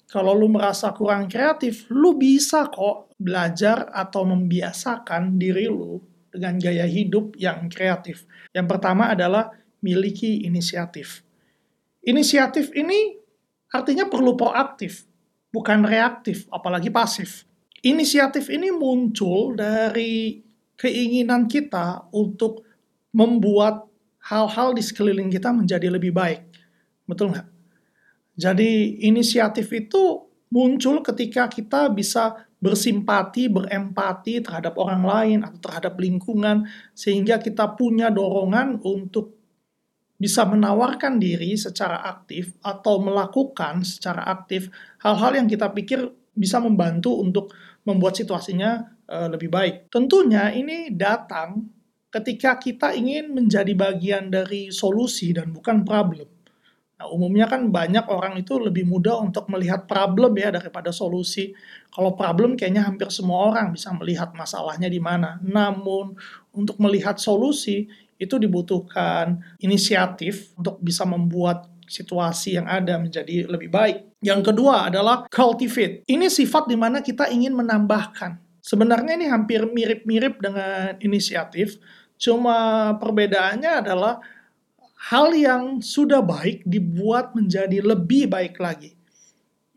Kalau 0.09 0.33
lu 0.33 0.49
merasa 0.49 0.89
kurang 0.97 1.29
kreatif, 1.29 1.85
lu 1.93 2.17
bisa 2.17 2.65
kok 2.73 3.13
belajar 3.21 3.85
atau 3.93 4.25
membiasakan 4.25 5.37
diri 5.37 5.69
lu 5.69 6.01
dengan 6.33 6.57
gaya 6.57 6.89
hidup 6.89 7.37
yang 7.37 7.69
kreatif. 7.69 8.25
Yang 8.49 8.65
pertama 8.65 9.13
adalah 9.13 9.53
miliki 9.85 10.41
inisiatif. 10.49 11.21
Inisiatif 12.01 12.73
ini 12.73 13.20
Artinya 13.71 14.05
perlu 14.11 14.35
proaktif, 14.35 15.07
bukan 15.49 15.87
reaktif, 15.87 16.45
apalagi 16.51 16.91
pasif. 16.91 17.47
Inisiatif 17.81 18.51
ini 18.51 18.69
muncul 18.69 19.55
dari 19.57 20.43
keinginan 20.77 21.47
kita 21.47 22.11
untuk 22.13 22.67
membuat 23.15 23.87
hal-hal 24.27 24.77
di 24.77 24.83
sekeliling 24.85 25.31
kita 25.33 25.49
menjadi 25.49 25.87
lebih 25.89 26.13
baik. 26.13 26.45
Betul 27.09 27.33
nggak? 27.33 27.47
Jadi 28.37 29.01
inisiatif 29.07 29.71
itu 29.73 30.29
muncul 30.51 31.01
ketika 31.01 31.47
kita 31.49 31.89
bisa 31.89 32.45
bersimpati, 32.61 33.49
berempati 33.49 34.45
terhadap 34.45 34.77
orang 34.77 35.01
lain 35.01 35.39
atau 35.41 35.57
terhadap 35.57 35.97
lingkungan, 35.97 36.69
sehingga 36.93 37.41
kita 37.41 37.73
punya 37.73 38.13
dorongan 38.13 38.77
untuk 38.85 39.40
bisa 40.21 40.45
menawarkan 40.45 41.17
diri 41.17 41.57
secara 41.57 42.05
aktif 42.05 42.53
atau 42.61 43.01
melakukan 43.01 43.81
secara 43.81 44.29
aktif 44.29 44.69
hal-hal 45.01 45.33
yang 45.33 45.49
kita 45.49 45.73
pikir 45.73 46.13
bisa 46.37 46.61
membantu 46.61 47.17
untuk 47.17 47.49
membuat 47.81 48.21
situasinya 48.21 48.85
uh, 49.09 49.27
lebih 49.33 49.49
baik. 49.49 49.89
Tentunya 49.89 50.53
ini 50.53 50.93
datang 50.93 51.65
ketika 52.13 52.61
kita 52.61 52.93
ingin 52.93 53.33
menjadi 53.33 53.73
bagian 53.73 54.29
dari 54.29 54.69
solusi 54.69 55.33
dan 55.33 55.49
bukan 55.49 55.81
problem. 55.81 56.29
Nah, 57.01 57.09
umumnya 57.09 57.49
kan 57.49 57.73
banyak 57.73 58.05
orang 58.13 58.37
itu 58.37 58.61
lebih 58.61 58.85
mudah 58.85 59.25
untuk 59.25 59.49
melihat 59.49 59.89
problem 59.89 60.37
ya 60.37 60.53
daripada 60.53 60.93
solusi. 60.93 61.49
Kalau 61.89 62.13
problem 62.13 62.53
kayaknya 62.53 62.85
hampir 62.85 63.09
semua 63.09 63.49
orang 63.49 63.73
bisa 63.73 63.89
melihat 63.97 64.29
masalahnya 64.37 64.85
di 64.85 65.01
mana. 65.01 65.41
Namun 65.41 66.13
untuk 66.53 66.77
melihat 66.77 67.17
solusi 67.17 67.89
itu 68.21 68.37
dibutuhkan 68.37 69.41
inisiatif 69.57 70.53
untuk 70.53 70.77
bisa 70.77 71.09
membuat 71.09 71.65
situasi 71.89 72.61
yang 72.61 72.69
ada 72.69 73.01
menjadi 73.01 73.49
lebih 73.49 73.73
baik. 73.73 74.21
Yang 74.21 74.53
kedua 74.53 74.93
adalah 74.93 75.25
cultivate. 75.27 76.05
Ini 76.05 76.29
sifat 76.29 76.69
di 76.69 76.77
mana 76.77 77.01
kita 77.01 77.33
ingin 77.33 77.57
menambahkan. 77.57 78.37
Sebenarnya 78.61 79.17
ini 79.17 79.25
hampir 79.25 79.65
mirip-mirip 79.65 80.37
dengan 80.37 80.93
inisiatif, 81.01 81.81
cuma 82.21 82.93
perbedaannya 83.01 83.81
adalah 83.81 84.21
hal 85.09 85.33
yang 85.33 85.81
sudah 85.81 86.21
baik 86.21 86.61
dibuat 86.61 87.33
menjadi 87.33 87.81
lebih 87.81 88.29
baik 88.29 88.61
lagi. 88.61 88.93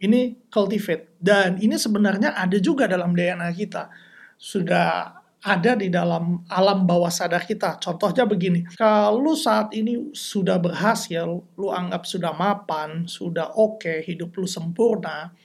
Ini 0.04 0.52
cultivate. 0.52 1.16
Dan 1.16 1.56
ini 1.64 1.80
sebenarnya 1.80 2.36
ada 2.36 2.60
juga 2.60 2.84
dalam 2.84 3.16
DNA 3.16 3.48
kita. 3.56 3.88
Sudah 4.36 5.23
ada 5.44 5.76
di 5.76 5.92
dalam 5.92 6.40
alam 6.48 6.88
bawah 6.88 7.12
sadar 7.12 7.44
kita. 7.44 7.76
Contohnya 7.76 8.24
begini, 8.24 8.64
kalau 8.80 9.36
saat 9.36 9.76
ini 9.76 10.08
sudah 10.16 10.56
berhasil, 10.56 11.28
lu 11.60 11.68
anggap 11.68 12.08
sudah 12.08 12.32
mapan, 12.32 13.04
sudah 13.04 13.52
oke, 13.52 13.84
okay, 13.84 14.00
hidup 14.08 14.32
lu 14.40 14.48
sempurna, 14.48 15.36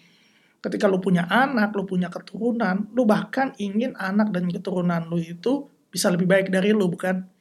ketika 0.64 0.88
lu 0.88 1.04
punya 1.04 1.28
anak, 1.28 1.76
lu 1.76 1.84
punya 1.84 2.08
keturunan, 2.08 2.88
lu 2.96 3.04
bahkan 3.04 3.52
ingin 3.60 3.92
anak 4.00 4.32
dan 4.32 4.48
keturunan 4.48 5.04
lu 5.12 5.20
itu 5.20 5.68
bisa 5.92 6.08
lebih 6.08 6.32
baik 6.32 6.48
dari 6.48 6.72
lu, 6.72 6.88
bukan? 6.88 7.39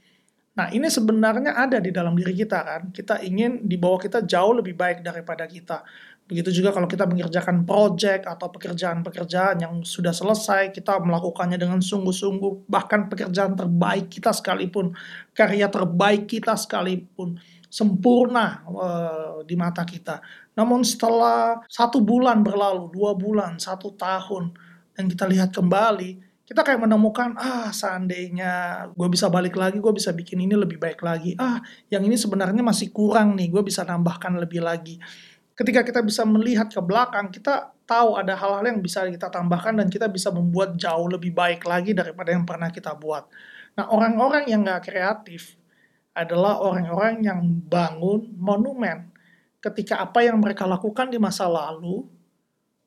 Nah, 0.58 0.74
ini 0.74 0.90
sebenarnya 0.90 1.54
ada 1.54 1.78
di 1.78 1.94
dalam 1.94 2.18
diri 2.18 2.34
kita 2.34 2.58
kan. 2.66 2.82
Kita 2.90 3.22
ingin 3.22 3.62
di 3.62 3.78
bawah 3.78 4.02
kita 4.02 4.26
jauh 4.26 4.58
lebih 4.58 4.74
baik 4.74 5.06
daripada 5.06 5.46
kita. 5.46 5.86
Begitu 6.28 6.60
juga 6.60 6.74
kalau 6.74 6.90
kita 6.90 7.06
mengerjakan 7.08 7.62
project 7.64 8.26
atau 8.26 8.50
pekerjaan-pekerjaan 8.52 9.64
yang 9.64 9.80
sudah 9.80 10.12
selesai, 10.12 10.74
kita 10.74 10.98
melakukannya 11.00 11.56
dengan 11.56 11.80
sungguh-sungguh, 11.80 12.68
bahkan 12.68 13.08
pekerjaan 13.08 13.56
terbaik 13.56 14.12
kita 14.12 14.34
sekalipun, 14.34 14.92
karya 15.32 15.70
terbaik 15.72 16.28
kita 16.28 16.52
sekalipun, 16.52 17.40
sempurna 17.70 18.60
uh, 18.68 19.40
di 19.46 19.56
mata 19.56 19.88
kita. 19.88 20.20
Namun 20.52 20.84
setelah 20.84 21.64
satu 21.64 22.04
bulan 22.04 22.44
berlalu, 22.44 22.92
dua 22.92 23.16
bulan, 23.16 23.56
satu 23.56 23.96
tahun, 23.96 24.52
dan 24.92 25.08
kita 25.08 25.24
lihat 25.24 25.54
kembali, 25.56 26.27
kita 26.48 26.64
kayak 26.64 26.80
menemukan, 26.80 27.36
ah 27.36 27.68
seandainya 27.68 28.88
gue 28.96 29.08
bisa 29.12 29.28
balik 29.28 29.52
lagi, 29.60 29.84
gue 29.84 29.92
bisa 29.92 30.16
bikin 30.16 30.40
ini 30.48 30.56
lebih 30.56 30.80
baik 30.80 31.04
lagi. 31.04 31.36
Ah, 31.36 31.60
yang 31.92 32.00
ini 32.08 32.16
sebenarnya 32.16 32.64
masih 32.64 32.88
kurang 32.88 33.36
nih, 33.36 33.52
gue 33.52 33.60
bisa 33.60 33.84
nambahkan 33.84 34.40
lebih 34.40 34.64
lagi 34.64 34.96
ketika 35.58 35.82
kita 35.82 36.00
bisa 36.06 36.22
melihat 36.22 36.70
ke 36.70 36.78
belakang, 36.78 37.34
kita 37.34 37.74
tahu 37.82 38.14
ada 38.14 38.38
hal-hal 38.38 38.62
yang 38.62 38.78
bisa 38.78 39.02
kita 39.10 39.26
tambahkan 39.26 39.74
dan 39.74 39.90
kita 39.90 40.06
bisa 40.06 40.30
membuat 40.30 40.78
jauh 40.78 41.10
lebih 41.10 41.34
baik 41.34 41.66
lagi 41.66 41.90
daripada 41.90 42.30
yang 42.30 42.46
pernah 42.46 42.70
kita 42.70 42.94
buat. 42.94 43.26
Nah, 43.74 43.90
orang-orang 43.90 44.46
yang 44.46 44.62
nggak 44.62 44.86
kreatif 44.86 45.58
adalah 46.14 46.62
orang-orang 46.62 47.26
yang 47.26 47.40
bangun 47.66 48.30
monumen. 48.38 49.10
Ketika 49.58 49.98
apa 49.98 50.22
yang 50.22 50.38
mereka 50.38 50.62
lakukan 50.70 51.10
di 51.10 51.18
masa 51.18 51.50
lalu 51.50 52.06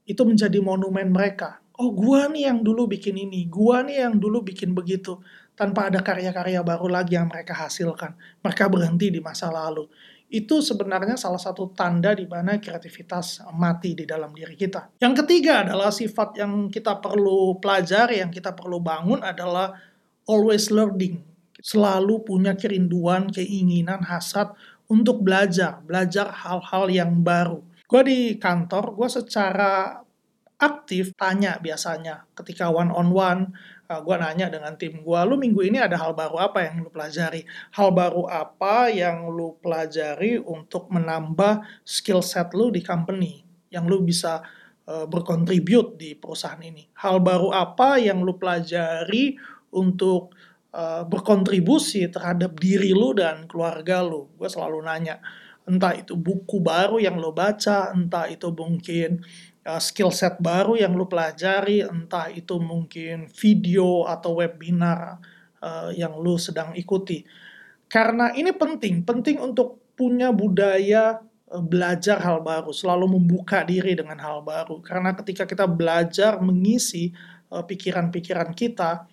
itu 0.08 0.24
menjadi 0.24 0.64
monumen 0.64 1.12
mereka. 1.12 1.60
Oh 1.82 1.90
gua 1.90 2.30
nih 2.30 2.46
yang 2.54 2.62
dulu 2.62 2.86
bikin 2.86 3.18
ini, 3.18 3.50
gua 3.50 3.82
nih 3.82 4.06
yang 4.06 4.22
dulu 4.22 4.46
bikin 4.46 4.78
begitu. 4.78 5.18
Tanpa 5.58 5.90
ada 5.90 6.06
karya-karya 6.06 6.62
baru 6.62 6.86
lagi 6.86 7.18
yang 7.18 7.26
mereka 7.26 7.58
hasilkan. 7.58 8.14
Mereka 8.46 8.70
berhenti 8.70 9.10
di 9.10 9.18
masa 9.18 9.50
lalu. 9.50 9.90
Itu 10.32 10.64
sebenarnya 10.64 11.20
salah 11.20 11.42
satu 11.42 11.76
tanda 11.76 12.16
di 12.16 12.24
mana 12.24 12.56
kreativitas 12.56 13.44
mati 13.52 13.98
di 13.98 14.08
dalam 14.08 14.32
diri 14.32 14.56
kita. 14.56 14.96
Yang 15.02 15.26
ketiga 15.26 15.68
adalah 15.68 15.92
sifat 15.92 16.40
yang 16.40 16.72
kita 16.72 17.02
perlu 17.04 17.60
pelajari, 17.60 18.24
yang 18.24 18.32
kita 18.32 18.56
perlu 18.56 18.80
bangun 18.80 19.20
adalah 19.26 19.76
always 20.30 20.72
learning. 20.72 21.20
Selalu 21.60 22.24
punya 22.24 22.56
kerinduan, 22.56 23.28
keinginan, 23.28 24.02
hasad 24.08 24.56
untuk 24.88 25.20
belajar, 25.20 25.84
belajar 25.84 26.32
hal-hal 26.32 26.88
yang 26.88 27.12
baru. 27.22 27.60
Gue 27.86 28.02
di 28.08 28.20
kantor, 28.40 28.96
gue 28.96 29.10
secara 29.12 30.00
aktif 30.62 31.18
tanya 31.18 31.58
biasanya 31.58 32.30
ketika 32.38 32.70
one 32.70 32.94
on 32.94 33.10
one 33.10 33.50
uh, 33.90 34.00
gue 34.00 34.16
nanya 34.16 34.48
dengan 34.48 34.78
tim 34.78 35.02
gue 35.02 35.20
lu 35.26 35.36
minggu 35.36 35.66
ini 35.66 35.82
ada 35.82 35.98
hal 35.98 36.14
baru 36.14 36.38
apa 36.38 36.70
yang 36.70 36.86
lu 36.86 36.90
pelajari? 36.94 37.42
Hal 37.74 37.90
baru 37.92 38.30
apa 38.30 38.94
yang 38.94 39.28
lu 39.28 39.58
pelajari 39.58 40.38
untuk 40.38 40.88
menambah 40.94 41.84
skill 41.84 42.22
set 42.22 42.54
lu 42.54 42.70
di 42.70 42.80
company 42.86 43.42
yang 43.74 43.90
lu 43.90 44.06
bisa 44.06 44.46
uh, 44.86 45.10
berkontribut 45.10 45.98
di 45.98 46.14
perusahaan 46.14 46.62
ini? 46.62 46.88
Hal 47.02 47.20
baru 47.20 47.52
apa 47.52 47.98
yang 47.98 48.22
lu 48.22 48.38
pelajari 48.38 49.36
untuk 49.74 50.38
uh, 50.78 51.04
berkontribusi 51.04 52.08
terhadap 52.08 52.56
diri 52.62 52.96
lu 52.96 53.12
dan 53.18 53.50
keluarga 53.50 54.06
lu? 54.06 54.32
Gue 54.38 54.48
selalu 54.48 54.80
nanya 54.86 55.18
entah 55.70 55.94
itu 55.94 56.18
buku 56.18 56.58
baru 56.58 56.98
yang 56.98 57.22
lo 57.22 57.32
baca 57.32 57.94
entah 57.94 58.26
itu 58.30 58.50
mungkin 58.50 59.22
uh, 59.66 59.82
skill 59.82 60.10
set 60.10 60.38
baru 60.42 60.78
yang 60.78 60.94
lu 60.98 61.06
pelajari, 61.06 61.86
entah 61.86 62.30
itu 62.34 62.58
mungkin 62.58 63.30
video 63.34 64.06
atau 64.10 64.42
webinar 64.42 65.22
uh, 65.62 65.90
yang 65.94 66.18
lu 66.18 66.38
sedang 66.38 66.74
ikuti. 66.74 67.26
Karena 67.92 68.32
ini 68.34 68.56
penting, 68.56 69.04
penting 69.04 69.38
untuk 69.38 69.94
punya 69.94 70.32
budaya 70.32 71.20
uh, 71.52 71.64
belajar 71.64 72.18
hal 72.24 72.42
baru, 72.42 72.72
selalu 72.74 73.20
membuka 73.20 73.62
diri 73.62 73.94
dengan 73.94 74.18
hal 74.22 74.42
baru. 74.42 74.82
Karena 74.82 75.14
ketika 75.14 75.46
kita 75.46 75.68
belajar 75.70 76.40
mengisi 76.42 77.14
pikiran-pikiran 77.52 78.56
kita, 78.56 79.12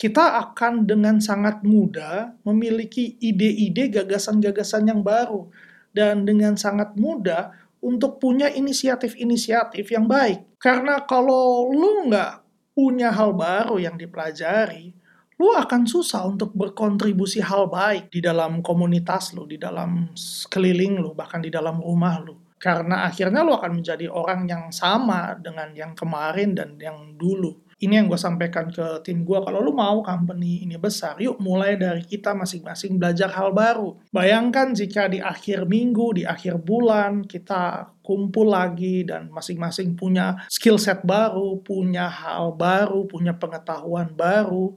kita 0.00 0.40
akan 0.40 0.88
dengan 0.88 1.20
sangat 1.20 1.60
mudah 1.60 2.32
memiliki 2.40 3.20
ide-ide, 3.20 3.92
gagasan-gagasan 3.92 4.88
yang 4.88 5.04
baru. 5.04 5.52
Dan 5.98 6.22
dengan 6.22 6.54
sangat 6.54 6.94
mudah 6.94 7.50
untuk 7.82 8.22
punya 8.22 8.46
inisiatif-inisiatif 8.54 9.82
yang 9.90 10.06
baik. 10.06 10.58
Karena 10.62 11.02
kalau 11.02 11.66
lu 11.74 12.06
nggak 12.06 12.46
punya 12.78 13.10
hal 13.10 13.34
baru 13.34 13.82
yang 13.82 13.98
dipelajari, 13.98 14.94
lu 15.42 15.50
akan 15.54 15.82
susah 15.90 16.22
untuk 16.30 16.54
berkontribusi 16.54 17.42
hal 17.42 17.66
baik 17.66 18.14
di 18.14 18.22
dalam 18.22 18.62
komunitas 18.62 19.34
lu, 19.34 19.46
di 19.50 19.58
dalam 19.58 20.14
sekeliling 20.14 21.02
lu, 21.02 21.18
bahkan 21.18 21.42
di 21.42 21.50
dalam 21.50 21.82
rumah 21.82 22.22
lu. 22.22 22.38
Karena 22.58 23.06
akhirnya 23.06 23.46
lu 23.46 23.54
akan 23.54 23.82
menjadi 23.82 24.10
orang 24.10 24.46
yang 24.46 24.70
sama 24.70 25.34
dengan 25.38 25.70
yang 25.74 25.94
kemarin 25.94 26.54
dan 26.54 26.74
yang 26.78 27.14
dulu 27.14 27.67
ini 27.78 27.94
yang 27.94 28.10
gue 28.10 28.18
sampaikan 28.18 28.74
ke 28.74 29.06
tim 29.06 29.22
gue 29.22 29.38
kalau 29.38 29.62
lu 29.62 29.70
mau 29.70 30.02
company 30.02 30.66
ini 30.66 30.74
besar 30.74 31.14
yuk 31.22 31.38
mulai 31.38 31.78
dari 31.78 32.02
kita 32.02 32.34
masing-masing 32.34 32.98
belajar 32.98 33.30
hal 33.30 33.54
baru. 33.54 33.94
Bayangkan 34.10 34.74
jika 34.74 35.06
di 35.06 35.22
akhir 35.22 35.62
minggu 35.70 36.18
di 36.18 36.22
akhir 36.26 36.58
bulan 36.58 37.22
kita 37.22 37.94
kumpul 38.02 38.50
lagi 38.50 39.06
dan 39.06 39.30
masing-masing 39.30 39.94
punya 39.94 40.42
skill 40.50 40.74
set 40.74 41.06
baru 41.06 41.62
punya 41.62 42.10
hal 42.10 42.58
baru 42.58 43.06
punya 43.06 43.38
pengetahuan 43.38 44.10
baru. 44.10 44.74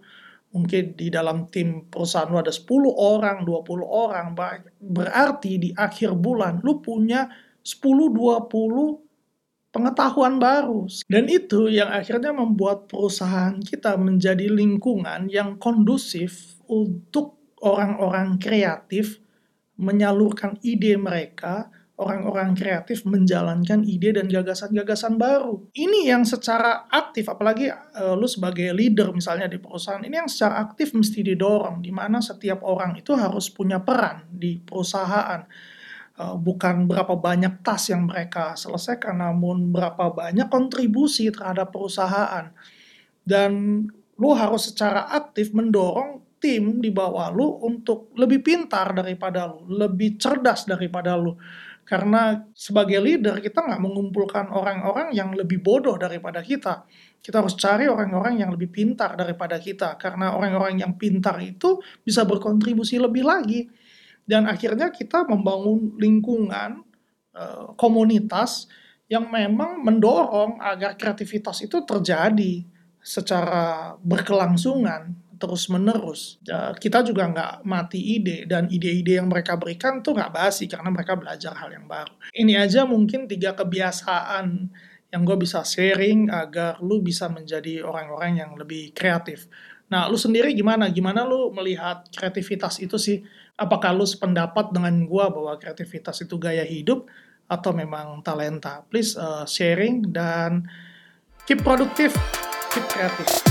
Mungkin 0.53 0.93
di 0.93 1.09
dalam 1.09 1.49
tim 1.49 1.89
perusahaan 1.89 2.27
lu 2.29 2.37
ada 2.37 2.51
10 2.53 2.69
orang 2.91 3.47
20 3.47 3.81
orang 3.81 4.35
berarti 4.77 5.57
di 5.57 5.69
akhir 5.73 6.13
bulan 6.13 6.61
lu 6.61 6.77
punya 6.83 7.25
10 7.65 7.81
20 8.13 9.10
pengetahuan 9.71 10.37
baru. 10.37 10.85
Dan 11.07 11.31
itu 11.31 11.71
yang 11.71 11.89
akhirnya 11.89 12.35
membuat 12.35 12.91
perusahaan 12.91 13.57
kita 13.57 13.95
menjadi 13.95 14.51
lingkungan 14.51 15.31
yang 15.31 15.57
kondusif 15.57 16.59
untuk 16.67 17.39
orang-orang 17.63 18.37
kreatif 18.37 19.23
menyalurkan 19.81 20.61
ide 20.61 20.93
mereka, 20.93 21.71
orang-orang 21.97 22.53
kreatif 22.53 23.01
menjalankan 23.05 23.81
ide 23.81 24.13
dan 24.13 24.29
gagasan-gagasan 24.29 25.17
baru. 25.17 25.65
Ini 25.73 26.13
yang 26.13 26.21
secara 26.21 26.85
aktif, 26.89 27.29
apalagi 27.29 27.69
uh, 27.73 28.13
lu 28.13 28.29
sebagai 28.29 28.73
leader 28.77 29.09
misalnya 29.09 29.49
di 29.49 29.57
perusahaan, 29.57 30.01
ini 30.01 30.21
yang 30.21 30.29
secara 30.29 30.61
aktif 30.69 30.93
mesti 30.93 31.25
didorong, 31.25 31.81
di 31.81 31.89
mana 31.89 32.21
setiap 32.21 32.61
orang 32.61 32.97
itu 32.97 33.13
harus 33.17 33.49
punya 33.49 33.81
peran 33.81 34.29
di 34.29 34.61
perusahaan 34.61 35.41
bukan 36.37 36.85
berapa 36.85 37.17
banyak 37.17 37.65
tas 37.65 37.89
yang 37.89 38.07
mereka 38.07 38.53
selesaikan, 38.57 39.17
namun 39.19 39.73
berapa 39.73 40.13
banyak 40.13 40.47
kontribusi 40.47 41.29
terhadap 41.33 41.73
perusahaan. 41.73 42.53
Dan 43.21 43.83
lu 44.17 44.29
harus 44.33 44.69
secara 44.69 45.09
aktif 45.09 45.53
mendorong 45.53 46.21
tim 46.41 46.81
di 46.81 46.89
bawah 46.89 47.29
lu 47.29 47.61
untuk 47.61 48.13
lebih 48.17 48.41
pintar 48.41 48.97
daripada 48.97 49.45
lu, 49.45 49.65
lebih 49.69 50.17
cerdas 50.17 50.65
daripada 50.65 51.13
lu. 51.13 51.37
Karena 51.85 52.39
sebagai 52.55 53.01
leader 53.01 53.41
kita 53.41 53.67
nggak 53.67 53.81
mengumpulkan 53.81 54.49
orang-orang 54.49 55.11
yang 55.11 55.33
lebih 55.33 55.59
bodoh 55.61 55.97
daripada 55.97 56.39
kita. 56.41 56.85
Kita 57.21 57.41
harus 57.45 57.53
cari 57.53 57.85
orang-orang 57.85 58.41
yang 58.41 58.49
lebih 58.49 58.73
pintar 58.73 59.13
daripada 59.13 59.61
kita. 59.61 59.99
Karena 60.01 60.33
orang-orang 60.33 60.81
yang 60.81 60.97
pintar 60.97 61.37
itu 61.43 61.81
bisa 62.01 62.25
berkontribusi 62.25 62.97
lebih 62.97 63.25
lagi 63.27 63.80
dan 64.31 64.47
akhirnya 64.47 64.87
kita 64.95 65.27
membangun 65.27 65.99
lingkungan 65.99 66.87
uh, 67.35 67.75
komunitas 67.75 68.71
yang 69.11 69.27
memang 69.27 69.83
mendorong 69.83 70.55
agar 70.63 70.95
kreativitas 70.95 71.59
itu 71.67 71.83
terjadi 71.83 72.63
secara 73.03 73.91
berkelangsungan 73.99 75.19
terus 75.35 75.67
menerus. 75.67 76.39
Ya, 76.47 76.71
kita 76.71 77.03
juga 77.03 77.27
nggak 77.27 77.67
mati 77.67 77.99
ide 77.99 78.47
dan 78.47 78.71
ide-ide 78.71 79.19
yang 79.19 79.27
mereka 79.27 79.59
berikan 79.59 79.99
tuh 79.99 80.15
nggak 80.15 80.31
basi 80.31 80.71
karena 80.71 80.87
mereka 80.87 81.19
belajar 81.19 81.51
hal 81.57 81.75
yang 81.75 81.89
baru. 81.91 82.13
Ini 82.31 82.61
aja 82.61 82.87
mungkin 82.87 83.27
tiga 83.27 83.51
kebiasaan 83.51 84.71
yang 85.11 85.21
gue 85.27 85.35
bisa 85.35 85.59
sharing 85.67 86.31
agar 86.31 86.79
lu 86.79 87.03
bisa 87.03 87.27
menjadi 87.27 87.83
orang-orang 87.83 88.39
yang 88.39 88.55
lebih 88.55 88.95
kreatif. 88.95 89.51
Nah, 89.91 90.07
lu 90.07 90.15
sendiri 90.15 90.55
gimana? 90.55 90.87
Gimana 90.87 91.27
lu 91.27 91.51
melihat 91.51 92.07
kreativitas 92.15 92.79
itu 92.79 92.95
sih? 92.95 93.19
Apakah 93.59 93.93
lu 93.93 94.07
sependapat 94.07 94.71
dengan 94.73 95.05
gua 95.05 95.29
bahwa 95.29 95.53
kreativitas 95.59 96.23
itu 96.23 96.39
gaya 96.39 96.63
hidup 96.63 97.09
atau 97.45 97.71
memang 97.75 98.23
talenta? 98.23 98.81
Please 98.87 99.13
uh, 99.19 99.43
sharing 99.43 100.09
dan 100.09 100.65
keep 101.43 101.61
produktif, 101.61 102.15
keep 102.71 102.85
kreatif. 102.89 103.50